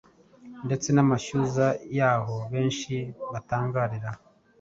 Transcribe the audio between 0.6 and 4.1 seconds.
ndetse n’amashyuza yaho benshi batangarira.